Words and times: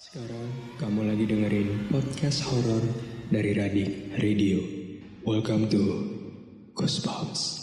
Sekarang 0.00 0.48
kamu 0.80 1.12
lagi 1.12 1.28
dengerin 1.28 1.92
podcast 1.92 2.40
horor 2.48 2.80
dari 3.28 3.52
Radik 3.52 4.16
Radio. 4.16 4.56
Welcome 5.28 5.68
to 5.68 6.08
Goosebumps. 6.72 7.60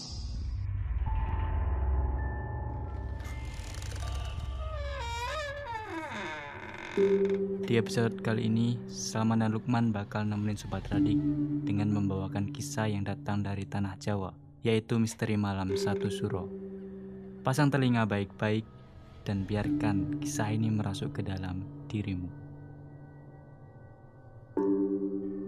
Di 7.65 7.73
episode 7.73 8.21
kali 8.21 8.45
ini, 8.45 8.77
Salman 8.85 9.41
dan 9.41 9.57
Lukman 9.57 9.89
bakal 9.89 10.29
nemenin 10.29 10.61
Sobat 10.61 10.85
Radik 10.93 11.17
dengan 11.65 11.89
membawakan 11.89 12.53
kisah 12.53 12.85
yang 12.85 13.01
datang 13.01 13.41
dari 13.41 13.65
tanah 13.65 13.97
Jawa, 13.97 14.37
yaitu 14.61 15.01
Misteri 15.01 15.41
Malam 15.41 15.73
Satu 15.73 16.13
Suro. 16.13 16.45
Pasang 17.41 17.73
telinga 17.73 18.05
baik-baik 18.05 18.69
dan 19.25 19.41
biarkan 19.41 20.21
kisah 20.21 20.53
ini 20.53 20.69
merasuk 20.69 21.17
ke 21.17 21.25
dalam 21.25 21.76
dirimu. 21.87 22.29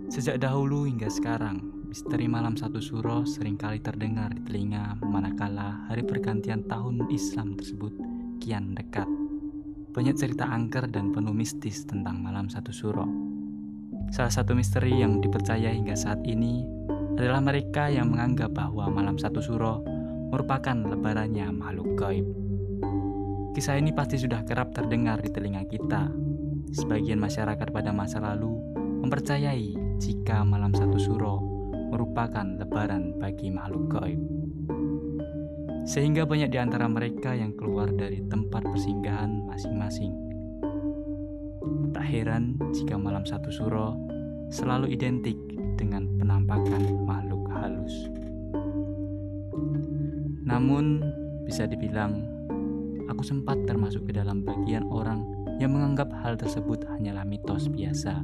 Sejak 0.10 0.42
dahulu 0.42 0.90
hingga 0.90 1.06
sekarang, 1.06 1.62
misteri 1.86 2.26
malam 2.26 2.58
satu 2.58 2.82
suro 2.82 3.30
sering 3.30 3.62
kali 3.62 3.78
terdengar 3.78 4.34
di 4.34 4.42
telinga 4.42 4.98
manakala 5.06 5.86
hari 5.86 6.02
pergantian 6.02 6.66
tahun 6.66 7.06
Islam 7.14 7.54
tersebut 7.54 7.94
kian 8.42 8.74
dekat. 8.74 9.06
Banyak 9.94 10.16
cerita 10.18 10.50
angker 10.50 10.90
dan 10.90 11.14
penuh 11.14 11.36
mistis 11.36 11.86
tentang 11.86 12.26
malam 12.26 12.50
satu 12.50 12.74
suro. 12.74 13.06
Salah 14.10 14.34
satu 14.34 14.58
misteri 14.58 14.98
yang 14.98 15.22
dipercaya 15.22 15.70
hingga 15.70 15.94
saat 15.94 16.26
ini 16.26 16.66
adalah 17.14 17.44
mereka 17.46 17.92
yang 17.92 18.10
menganggap 18.10 18.56
bahwa 18.56 18.90
malam 18.90 19.20
satu 19.20 19.38
suro 19.44 19.86
merupakan 20.34 20.74
lebarannya 20.74 21.54
makhluk 21.54 22.00
gaib. 22.00 22.26
Kisah 23.54 23.78
ini 23.78 23.94
pasti 23.94 24.18
sudah 24.18 24.42
kerap 24.46 24.74
terdengar 24.74 25.22
di 25.22 25.30
telinga 25.30 25.66
kita. 25.68 26.29
Sebagian 26.70 27.18
masyarakat 27.18 27.74
pada 27.74 27.90
masa 27.90 28.22
lalu 28.22 28.54
mempercayai 28.78 29.74
jika 29.98 30.46
malam 30.46 30.70
satu 30.70 31.02
suro 31.02 31.42
merupakan 31.90 32.46
lebaran 32.46 33.18
bagi 33.18 33.50
makhluk 33.50 33.98
gaib. 33.98 34.22
Sehingga 35.90 36.30
banyak 36.30 36.54
di 36.54 36.62
antara 36.62 36.86
mereka 36.86 37.34
yang 37.34 37.58
keluar 37.58 37.90
dari 37.90 38.22
tempat 38.30 38.62
persinggahan 38.70 39.50
masing-masing. 39.50 40.14
Tak 41.90 42.06
heran 42.06 42.62
jika 42.70 42.94
malam 42.94 43.26
satu 43.26 43.50
suro 43.50 43.98
selalu 44.54 44.94
identik 44.94 45.38
dengan 45.74 46.06
penampakan 46.22 47.02
makhluk 47.02 47.50
halus. 47.50 47.96
Namun, 50.46 51.02
bisa 51.50 51.66
dibilang, 51.66 52.22
aku 53.10 53.26
sempat 53.26 53.58
termasuk 53.66 54.06
ke 54.06 54.14
dalam 54.14 54.46
bagian 54.46 54.86
orang 54.94 55.39
yang 55.60 55.76
menganggap 55.76 56.08
hal 56.24 56.40
tersebut 56.40 56.88
hanyalah 56.88 57.28
mitos 57.28 57.68
biasa. 57.68 58.24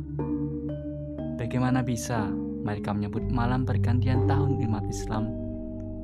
Bagaimana 1.36 1.84
bisa 1.84 2.32
mereka 2.64 2.96
menyebut 2.96 3.28
malam 3.28 3.68
pergantian 3.68 4.24
tahun 4.26 4.56
umat 4.64 4.88
Islam 4.88 5.30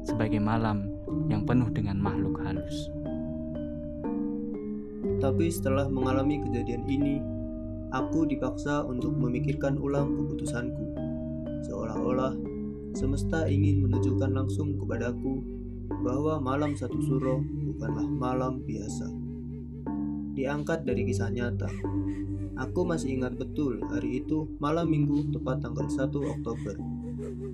sebagai 0.04 0.44
malam 0.44 0.92
yang 1.32 1.48
penuh 1.48 1.72
dengan 1.72 1.98
makhluk 1.98 2.36
halus. 2.44 2.92
Tapi 5.24 5.48
setelah 5.48 5.88
mengalami 5.88 6.44
kejadian 6.44 6.84
ini, 6.90 7.24
aku 7.96 8.28
dipaksa 8.28 8.84
untuk 8.84 9.16
memikirkan 9.16 9.80
ulang 9.80 10.12
keputusanku. 10.18 10.86
Seolah-olah 11.70 12.36
semesta 12.92 13.48
ingin 13.48 13.88
menunjukkan 13.88 14.36
langsung 14.36 14.76
kepadaku 14.76 15.40
bahwa 16.04 16.42
malam 16.42 16.76
satu 16.76 16.98
suro 17.00 17.40
bukanlah 17.72 18.08
malam 18.09 18.66
biasa. 18.66 19.20
Diangkat 20.32 20.88
dari 20.88 21.04
kisah 21.04 21.28
nyata. 21.28 21.68
Aku 22.56 22.88
masih 22.88 23.20
ingat 23.20 23.36
betul 23.36 23.84
hari 23.90 24.24
itu 24.24 24.48
malam 24.64 24.88
minggu 24.88 25.34
tepat 25.36 25.66
tanggal 25.66 25.88
1 25.92 26.08
Oktober. 26.08 26.76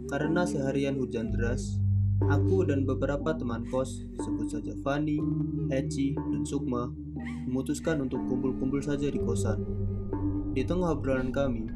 Karena 0.07 0.45
seharian 0.45 0.99
hujan 1.01 1.33
deras, 1.33 1.81
Aku 2.25 2.65
dan 2.65 2.81
beberapa 2.81 3.37
teman 3.37 3.69
kos, 3.69 4.01
sebut 4.17 4.49
saja 4.49 4.73
Fani, 4.81 5.21
Eci, 5.69 6.17
dan 6.17 6.41
Sukma, 6.41 6.89
memutuskan 7.45 8.01
untuk 8.01 8.25
kumpul-kumpul 8.25 8.81
saja 8.81 9.05
di 9.05 9.21
kosan. 9.21 9.61
Di 10.57 10.65
tengah 10.65 10.97
obrolan 10.97 11.29
kami, 11.29 11.69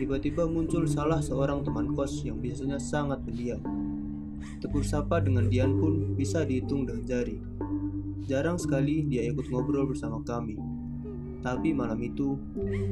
tiba-tiba 0.00 0.48
muncul 0.48 0.88
salah 0.88 1.20
seorang 1.20 1.60
teman 1.60 1.92
kos 1.92 2.24
yang 2.24 2.40
biasanya 2.40 2.80
sangat 2.80 3.20
pendiam. 3.28 3.60
Tegur 4.64 4.80
sapa 4.80 5.20
dengan 5.20 5.52
Dian 5.52 5.76
pun 5.76 6.16
bisa 6.16 6.48
dihitung 6.48 6.88
dengan 6.88 7.04
jari. 7.04 7.36
Jarang 8.26 8.58
sekali 8.58 9.06
dia 9.06 9.22
ikut 9.30 9.46
ngobrol 9.48 9.86
bersama 9.86 10.18
kami. 10.26 10.58
Tapi 11.46 11.70
malam 11.70 12.02
itu, 12.02 12.34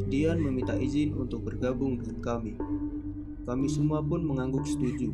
Dian 0.07 0.39
meminta 0.39 0.79
izin 0.79 1.19
untuk 1.19 1.43
bergabung 1.43 1.99
dengan 1.99 2.23
kami. 2.23 2.55
Kami 3.43 3.67
semua 3.67 4.01
pun 4.01 4.23
mengangguk 4.25 4.65
setuju 4.65 5.11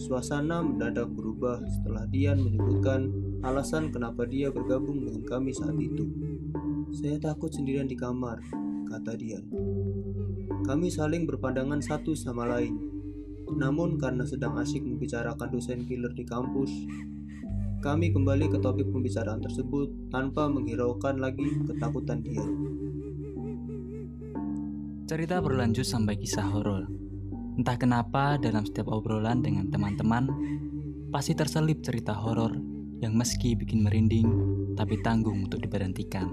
Suasana 0.00 0.64
mendadak 0.64 1.12
berubah 1.12 1.60
setelah 1.68 2.08
Dian 2.08 2.40
menyebutkan 2.40 3.12
alasan 3.44 3.92
kenapa 3.92 4.24
dia 4.24 4.48
bergabung 4.48 5.04
dengan 5.04 5.20
kami 5.28 5.52
saat 5.52 5.76
itu. 5.76 6.08
Saya 6.96 7.20
takut 7.20 7.52
sendirian 7.52 7.84
di 7.84 8.00
kamar, 8.00 8.40
kata 8.88 9.12
Dian. 9.20 9.44
Kami 10.64 10.88
saling 10.88 11.28
berpandangan 11.28 11.84
satu 11.84 12.16
sama 12.16 12.48
lain. 12.48 12.80
Namun 13.50 14.00
karena 14.00 14.24
sedang 14.24 14.56
asyik 14.56 14.88
membicarakan 14.88 15.52
dosen 15.52 15.84
killer 15.84 16.16
di 16.16 16.24
kampus, 16.24 16.72
kami 17.80 18.12
kembali 18.12 18.52
ke 18.52 18.60
topik 18.60 18.92
pembicaraan 18.92 19.40
tersebut 19.40 20.12
tanpa 20.12 20.46
menghiraukan 20.52 21.16
lagi 21.16 21.48
ketakutan 21.64 22.20
Dian. 22.20 22.52
Cerita 25.08 25.42
berlanjut 25.42 25.82
sampai 25.88 26.14
kisah 26.20 26.46
horor 26.46 27.00
Entah 27.60 27.76
kenapa 27.76 28.40
dalam 28.40 28.64
setiap 28.64 28.88
obrolan 28.88 29.44
dengan 29.44 29.68
teman-teman 29.68 30.32
pasti 31.12 31.36
terselip 31.36 31.84
cerita 31.84 32.16
horor 32.16 32.56
yang 33.04 33.12
meski 33.12 33.52
bikin 33.52 33.84
merinding 33.84 34.28
tapi 34.78 34.96
tanggung 35.04 35.44
untuk 35.44 35.60
diberhentikan. 35.60 36.24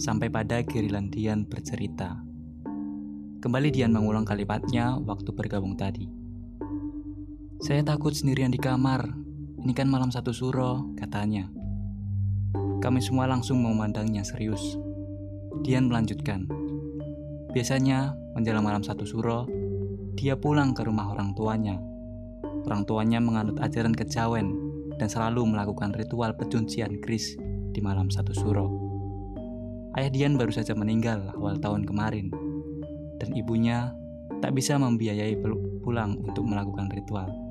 Sampai 0.00 0.32
pada 0.32 0.64
giliran 0.64 1.12
Dian 1.12 1.44
bercerita. 1.44 2.24
Kembali 3.44 3.68
Dian 3.68 3.92
mengulang 3.92 4.24
kalimatnya 4.24 4.96
waktu 4.96 5.28
bergabung 5.36 5.76
tadi. 5.76 6.08
Saya 7.60 7.84
takut 7.84 8.16
sendirian 8.16 8.48
di 8.48 8.56
kamar. 8.56 9.27
Ini 9.58 9.74
kan 9.74 9.90
malam 9.90 10.14
satu 10.14 10.30
suro, 10.30 10.94
katanya. 10.94 11.50
Kami 12.78 13.02
semua 13.02 13.26
langsung 13.26 13.58
memandangnya 13.58 14.22
serius. 14.22 14.78
Dian 15.66 15.90
melanjutkan. 15.90 16.46
Biasanya 17.50 18.14
menjelang 18.38 18.62
malam 18.62 18.86
satu 18.86 19.02
suro, 19.02 19.50
dia 20.14 20.38
pulang 20.38 20.78
ke 20.78 20.86
rumah 20.86 21.10
orang 21.10 21.34
tuanya. 21.34 21.74
Orang 22.70 22.86
tuanya 22.86 23.18
menganut 23.18 23.58
ajaran 23.58 23.98
kejawen 23.98 24.54
dan 24.94 25.10
selalu 25.10 25.42
melakukan 25.42 25.90
ritual 25.90 26.38
pecuncian 26.38 27.02
keris 27.02 27.34
di 27.74 27.82
malam 27.82 28.14
satu 28.14 28.30
suro. 28.30 28.70
Ayah 29.98 30.14
Dian 30.14 30.38
baru 30.38 30.54
saja 30.54 30.78
meninggal 30.78 31.34
awal 31.34 31.58
tahun 31.58 31.82
kemarin, 31.82 32.30
dan 33.18 33.34
ibunya 33.34 33.90
tak 34.38 34.54
bisa 34.54 34.78
membiayai 34.78 35.34
pulang 35.82 36.14
untuk 36.22 36.46
melakukan 36.46 36.86
ritual. 36.94 37.47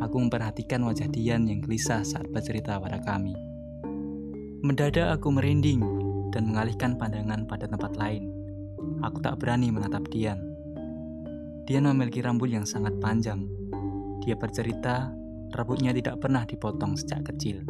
Aku 0.00 0.16
memperhatikan 0.16 0.80
wajah 0.88 1.12
Dian 1.12 1.44
yang 1.44 1.60
gelisah 1.60 2.00
saat 2.00 2.24
bercerita 2.32 2.80
pada 2.80 2.96
kami. 3.04 3.36
Mendadak 4.64 5.20
aku 5.20 5.28
merinding 5.28 5.84
dan 6.32 6.48
mengalihkan 6.48 6.96
pandangan 6.96 7.44
pada 7.44 7.68
tempat 7.68 7.92
lain. 8.00 8.32
Aku 9.04 9.20
tak 9.20 9.36
berani 9.36 9.68
menatap 9.68 10.08
Dian. 10.08 10.40
Dia 11.68 11.84
memiliki 11.84 12.24
rambut 12.24 12.48
yang 12.48 12.64
sangat 12.64 12.96
panjang. 12.98 13.44
Dia 14.24 14.36
bercerita, 14.36 15.12
rambutnya 15.52 15.92
tidak 15.92 16.20
pernah 16.20 16.48
dipotong 16.48 16.96
sejak 16.96 17.32
kecil. 17.32 17.64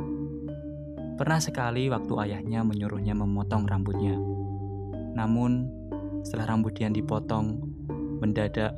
Pernah 1.18 1.36
sekali 1.42 1.90
waktu 1.92 2.14
ayahnya 2.26 2.64
menyuruhnya 2.64 3.12
memotong 3.12 3.68
rambutnya. 3.68 4.16
Namun, 5.18 5.68
setelah 6.22 6.56
rambut 6.56 6.78
Dian 6.78 6.96
dipotong, 6.96 7.60
mendadak 8.20 8.72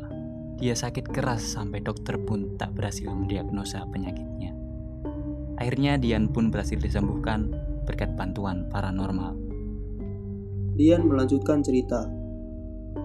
dia 0.58 0.74
sakit 0.76 1.08
keras 1.08 1.56
sampai 1.56 1.80
dokter 1.80 2.18
pun 2.20 2.56
tak 2.60 2.76
berhasil 2.76 3.08
mendiagnosa 3.08 3.86
penyakitnya. 3.88 4.52
Akhirnya 5.60 5.94
Dian 6.00 6.26
pun 6.26 6.50
berhasil 6.50 6.80
disembuhkan 6.80 7.54
berkat 7.86 8.14
bantuan 8.18 8.66
paranormal. 8.72 9.38
Dian 10.74 11.04
melanjutkan 11.04 11.60
cerita. 11.60 12.08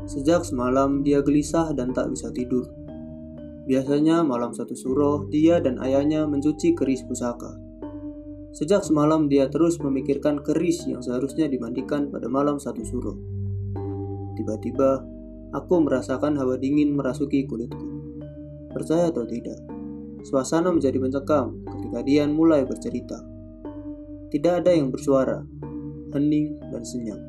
Sejak 0.07 0.47
semalam 0.47 1.03
dia 1.03 1.19
gelisah 1.19 1.75
dan 1.75 1.91
tak 1.91 2.11
bisa 2.11 2.31
tidur. 2.31 2.67
Biasanya 3.67 4.23
malam 4.23 4.55
satu 4.55 4.71
suro, 4.71 5.27
dia 5.27 5.59
dan 5.59 5.75
ayahnya 5.83 6.23
mencuci 6.23 6.71
keris 6.71 7.03
pusaka. 7.03 7.59
Sejak 8.55 8.81
semalam 8.87 9.27
dia 9.27 9.51
terus 9.51 9.75
memikirkan 9.83 10.39
keris 10.39 10.87
yang 10.87 11.03
seharusnya 11.03 11.51
dimandikan 11.51 12.07
pada 12.07 12.31
malam 12.31 12.57
satu 12.57 12.79
suro. 12.87 13.19
Tiba-tiba, 14.39 15.03
aku 15.53 15.83
merasakan 15.83 16.35
hawa 16.35 16.59
dingin 16.59 16.95
merasuki 16.95 17.47
kulitku. 17.47 17.87
Percaya 18.71 19.09
atau 19.09 19.23
tidak, 19.23 19.59
suasana 20.27 20.73
menjadi 20.73 20.99
mencekam 20.99 21.63
ketika 21.77 21.99
Dian 22.03 22.35
mulai 22.35 22.67
bercerita. 22.67 23.21
Tidak 24.27 24.53
ada 24.63 24.75
yang 24.75 24.91
bersuara, 24.91 25.39
hening 26.11 26.59
dan 26.71 26.83
senyap. 26.83 27.19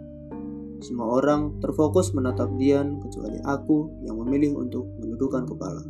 Semua 0.78 1.18
orang 1.18 1.58
terfokus 1.58 2.14
menatap 2.14 2.54
Dian 2.54 3.02
kecuali 3.02 3.38
aku 3.42 4.02
yang 4.06 4.18
memilih 4.22 4.58
untuk 4.58 4.86
menundukkan 5.02 5.46
kepala. 5.46 5.82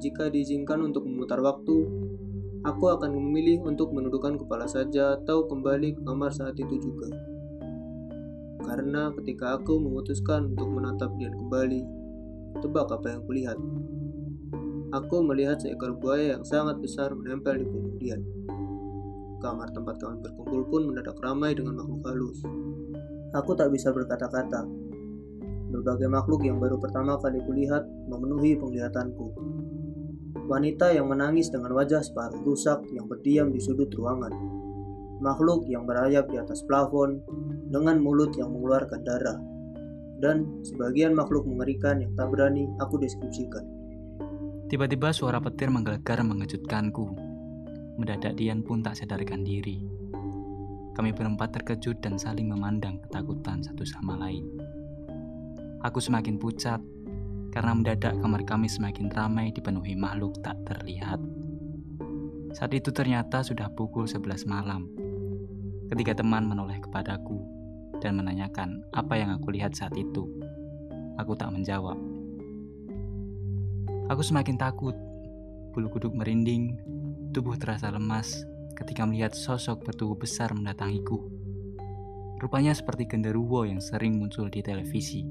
Jika 0.00 0.28
diizinkan 0.28 0.84
untuk 0.84 1.08
memutar 1.08 1.40
waktu, 1.40 1.88
aku 2.64 2.84
akan 2.92 3.16
memilih 3.16 3.64
untuk 3.64 3.92
menundukkan 3.92 4.36
kepala 4.40 4.68
saja 4.68 5.16
atau 5.16 5.48
kembali 5.48 5.96
ke 5.96 6.00
kamar 6.04 6.32
saat 6.32 6.56
itu 6.60 6.76
juga. 6.80 7.33
Karena 8.64 9.12
ketika 9.20 9.60
aku 9.60 9.76
memutuskan 9.76 10.56
untuk 10.56 10.68
menatap 10.72 11.12
Dian 11.20 11.36
kembali, 11.36 11.82
tebak 12.64 12.88
apa 12.88 13.06
yang 13.12 13.22
kulihat. 13.28 13.58
Aku 14.94 15.20
melihat 15.26 15.60
seekor 15.60 15.92
buaya 15.98 16.38
yang 16.38 16.44
sangat 16.46 16.80
besar 16.80 17.12
menempel 17.12 17.60
di 17.60 17.66
punggung 17.66 17.98
Dian. 18.00 18.22
Kamar 19.42 19.68
tempat 19.76 20.00
kami 20.00 20.24
berkumpul 20.24 20.62
pun 20.72 20.82
mendadak 20.88 21.18
ramai 21.20 21.52
dengan 21.52 21.82
makhluk 21.82 22.02
halus. 22.08 22.38
Aku 23.36 23.52
tak 23.58 23.68
bisa 23.74 23.92
berkata-kata. 23.92 24.64
Berbagai 25.74 26.06
makhluk 26.06 26.46
yang 26.46 26.62
baru 26.62 26.78
pertama 26.78 27.18
kali 27.18 27.42
kulihat 27.42 27.84
memenuhi 28.06 28.54
penglihatanku. 28.54 29.34
Wanita 30.46 30.94
yang 30.94 31.10
menangis 31.10 31.50
dengan 31.50 31.74
wajah 31.74 32.00
separuh 32.00 32.40
rusak 32.46 32.86
yang 32.94 33.10
berdiam 33.10 33.50
di 33.50 33.58
sudut 33.58 33.90
ruangan. 33.90 34.63
Makhluk 35.22 35.66
yang 35.70 35.86
berayap 35.86 36.26
di 36.30 36.40
atas 36.40 36.64
plafon 36.66 37.22
dengan 37.70 38.02
mulut 38.02 38.34
yang 38.34 38.50
mengeluarkan 38.50 39.00
darah. 39.06 39.38
Dan 40.18 40.64
sebagian 40.64 41.12
makhluk 41.14 41.44
mengerikan 41.44 42.00
yang 42.00 42.14
tak 42.16 42.32
berani 42.32 42.66
aku 42.80 42.98
deskripsikan. 42.98 43.66
Tiba-tiba 44.70 45.12
suara 45.12 45.38
petir 45.38 45.68
menggelegar 45.68 46.24
mengejutkanku. 46.24 47.14
Mendadak 48.00 48.34
Dian 48.34 48.64
pun 48.64 48.82
tak 48.82 48.98
sadarkan 48.98 49.46
diri. 49.46 49.86
Kami 50.94 51.10
berempat 51.10 51.54
terkejut 51.58 51.98
dan 52.02 52.18
saling 52.18 52.50
memandang 52.50 53.02
ketakutan 53.02 53.62
satu 53.62 53.82
sama 53.82 54.18
lain. 54.18 54.46
Aku 55.84 56.00
semakin 56.00 56.40
pucat 56.40 56.80
karena 57.54 57.70
mendadak 57.70 58.18
kamar 58.18 58.42
kami 58.42 58.66
semakin 58.66 59.12
ramai 59.12 59.54
dipenuhi 59.54 59.94
makhluk 59.94 60.38
tak 60.42 60.58
terlihat. 60.66 61.22
Saat 62.54 62.70
itu 62.74 62.94
ternyata 62.94 63.42
sudah 63.42 63.70
pukul 63.74 64.06
11 64.06 64.46
malam. 64.46 65.03
Ketika 65.94 66.10
teman 66.10 66.50
menoleh 66.50 66.82
kepadaku 66.82 67.38
dan 68.02 68.18
menanyakan 68.18 68.82
apa 68.90 69.14
yang 69.14 69.30
aku 69.30 69.54
lihat 69.54 69.78
saat 69.78 69.94
itu. 69.94 70.26
Aku 71.22 71.38
tak 71.38 71.54
menjawab. 71.54 71.94
Aku 74.10 74.18
semakin 74.18 74.58
takut. 74.58 74.98
Bulu 75.70 75.86
kuduk 75.94 76.10
merinding, 76.10 76.74
tubuh 77.30 77.54
terasa 77.54 77.94
lemas, 77.94 78.42
ketika 78.74 79.06
melihat 79.06 79.38
sosok 79.38 79.86
bertubuh 79.86 80.18
besar 80.18 80.50
mendatangiku. 80.50 81.30
Rupanya 82.42 82.74
seperti 82.74 83.06
genderuwo 83.06 83.62
yang 83.62 83.78
sering 83.78 84.18
muncul 84.18 84.50
di 84.50 84.66
televisi. 84.66 85.22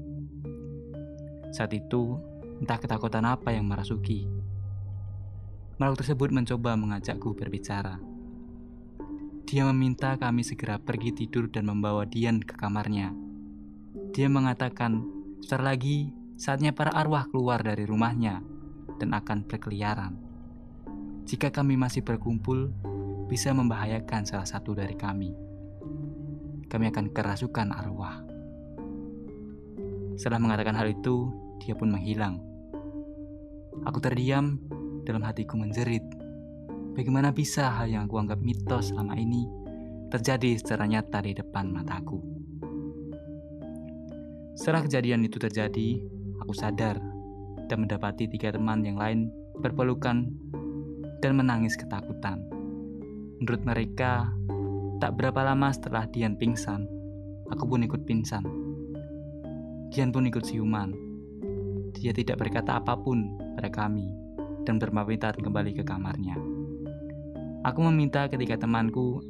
Saat 1.52 1.76
itu, 1.76 2.16
entah 2.64 2.80
ketakutan 2.80 3.28
apa 3.28 3.52
yang 3.52 3.68
merasuki. 3.68 4.24
Makhluk 5.76 6.00
tersebut 6.00 6.32
mencoba 6.32 6.72
mengajakku 6.72 7.36
berbicara. 7.36 8.13
Dia 9.54 9.70
meminta 9.70 10.18
kami 10.18 10.42
segera 10.42 10.82
pergi 10.82 11.14
tidur 11.14 11.46
dan 11.46 11.70
membawa 11.70 12.02
Dian 12.02 12.42
ke 12.42 12.58
kamarnya. 12.58 13.14
Dia 14.10 14.26
mengatakan, 14.26 15.06
sebentar 15.38 15.62
lagi 15.62 16.10
saatnya 16.34 16.74
para 16.74 16.90
arwah 16.90 17.30
keluar 17.30 17.62
dari 17.62 17.86
rumahnya 17.86 18.42
dan 18.98 19.14
akan 19.14 19.46
berkeliaran. 19.46 20.18
Jika 21.30 21.54
kami 21.54 21.78
masih 21.78 22.02
berkumpul, 22.02 22.74
bisa 23.30 23.54
membahayakan 23.54 24.26
salah 24.26 24.42
satu 24.42 24.74
dari 24.74 24.98
kami. 24.98 25.30
Kami 26.66 26.90
akan 26.90 27.14
kerasukan 27.14 27.70
arwah. 27.70 28.26
Setelah 30.18 30.42
mengatakan 30.42 30.74
hal 30.74 30.90
itu, 30.90 31.30
dia 31.62 31.78
pun 31.78 31.94
menghilang. 31.94 32.42
Aku 33.86 34.02
terdiam, 34.02 34.58
dalam 35.06 35.22
hatiku 35.22 35.54
menjerit. 35.54 36.23
Bagaimana 36.94 37.34
bisa 37.34 37.74
hal 37.74 37.90
yang 37.90 38.06
aku 38.06 38.22
anggap 38.22 38.38
mitos 38.38 38.94
selama 38.94 39.18
ini 39.18 39.50
terjadi 40.14 40.54
secara 40.54 40.86
nyata 40.86 41.26
di 41.26 41.34
depan 41.34 41.66
mataku? 41.74 42.22
Setelah 44.54 44.86
kejadian 44.86 45.26
itu 45.26 45.42
terjadi, 45.42 45.98
aku 46.38 46.54
sadar 46.54 47.02
dan 47.66 47.82
mendapati 47.82 48.30
tiga 48.30 48.54
teman 48.54 48.86
yang 48.86 48.94
lain 48.94 49.26
berpelukan 49.58 50.30
dan 51.18 51.32
menangis 51.34 51.74
ketakutan. 51.74 52.46
Menurut 53.42 53.66
mereka, 53.66 54.30
tak 55.02 55.18
berapa 55.18 55.42
lama 55.42 55.74
setelah 55.74 56.06
Dian 56.06 56.38
pingsan, 56.38 56.86
aku 57.50 57.74
pun 57.74 57.82
ikut 57.82 58.06
pingsan. 58.06 58.46
Dian 59.90 60.14
pun 60.14 60.30
ikut 60.30 60.46
siuman. 60.46 60.94
Dia 61.90 62.14
tidak 62.14 62.38
berkata 62.38 62.78
apa 62.78 62.94
pun 62.94 63.34
pada 63.58 63.66
kami 63.66 64.14
dan 64.62 64.78
berpamitan 64.78 65.34
kembali 65.34 65.74
ke 65.74 65.82
kamarnya. 65.82 66.53
Aku 67.64 67.80
meminta 67.88 68.28
ketika 68.28 68.60
temanku 68.60 69.24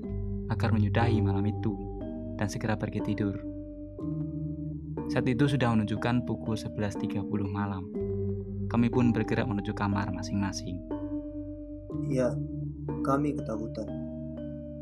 agar 0.51 0.75
menyudahi 0.75 1.23
malam 1.23 1.47
itu 1.47 1.73
dan 2.35 2.51
segera 2.51 2.75
pergi 2.75 3.01
tidur. 3.01 3.39
Saat 5.09 5.31
itu 5.31 5.47
sudah 5.47 5.71
menunjukkan 5.71 6.27
pukul 6.27 6.59
11.30 6.59 7.23
malam. 7.47 7.87
Kami 8.67 8.91
pun 8.91 9.15
bergerak 9.15 9.47
menuju 9.47 9.71
kamar 9.73 10.11
masing-masing. 10.11 10.83
Iya, 12.11 12.35
kami 13.07 13.39
ketakutan 13.39 14.15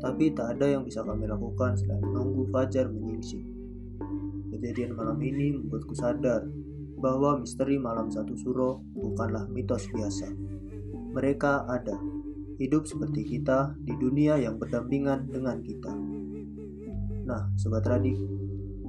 tapi 0.03 0.35
tak 0.35 0.59
ada 0.59 0.75
yang 0.75 0.83
bisa 0.83 0.99
kami 0.99 1.31
lakukan 1.31 1.79
selain 1.79 2.03
menunggu 2.03 2.43
fajar 2.51 2.91
menyingsing. 2.91 3.47
Kejadian 4.51 4.99
malam 4.99 5.15
ini 5.23 5.55
membuatku 5.55 5.95
sadar 5.95 6.43
bahwa 6.99 7.39
misteri 7.39 7.79
malam 7.79 8.11
satu 8.11 8.35
suro 8.35 8.83
bukanlah 8.99 9.47
mitos 9.47 9.87
biasa. 9.95 10.27
Mereka 11.15 11.71
ada, 11.71 11.95
hidup 12.63 12.87
seperti 12.87 13.27
kita 13.27 13.75
di 13.83 13.91
dunia 13.99 14.39
yang 14.39 14.55
berdampingan 14.55 15.27
dengan 15.27 15.59
kita. 15.59 15.91
Nah, 17.27 17.51
Sobat 17.59 17.83
Radik, 17.83 18.15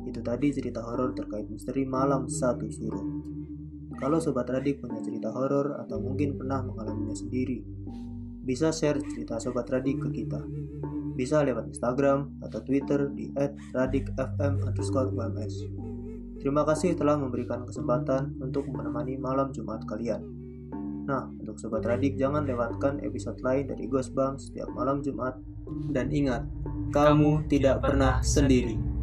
itu 0.06 0.21
tadi 0.23 0.55
cerita 0.55 0.79
horor 0.87 1.11
terkait 1.19 1.50
misteri 1.50 1.82
malam 1.82 2.31
satu 2.31 2.71
suro. 2.71 3.03
Kalau 3.99 4.23
Sobat 4.23 4.47
Radik 4.47 4.79
punya 4.79 5.03
cerita 5.03 5.35
horor 5.35 5.82
atau 5.82 5.99
mungkin 5.99 6.38
pernah 6.38 6.62
mengalaminya 6.62 7.19
sendiri, 7.19 7.67
bisa 8.47 8.71
share 8.71 9.03
cerita 9.03 9.43
Sobat 9.43 9.67
Radik 9.67 9.99
ke 9.99 10.09
kita 10.23 10.38
bisa 11.15 11.47
lewat 11.47 11.70
Instagram 11.70 12.43
atau 12.43 12.61
Twitter 12.67 13.06
di 13.15 13.31
@radikfm_ums. 13.73 15.55
Terima 16.43 16.67
kasih 16.67 16.99
telah 16.99 17.17
memberikan 17.17 17.65
kesempatan 17.65 18.37
untuk 18.43 18.69
menemani 18.69 19.17
malam 19.17 19.49
Jumat 19.55 19.87
kalian. 19.89 20.44
Nah, 21.05 21.29
untuk 21.37 21.61
Sobat 21.61 21.84
Radik 21.84 22.17
jangan 22.17 22.49
lewatkan 22.49 23.01
episode 23.05 23.37
lain 23.44 23.69
dari 23.69 23.84
Ghost 23.84 24.17
Bang 24.17 24.41
setiap 24.41 24.73
malam 24.73 25.05
Jumat. 25.05 25.37
Dan 25.93 26.08
ingat, 26.08 26.49
kamu 26.93 27.44
tidak 27.49 27.84
pernah 27.84 28.25
sendiri. 28.25 28.94